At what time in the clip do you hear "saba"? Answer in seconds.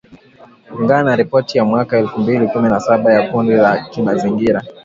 2.79-3.13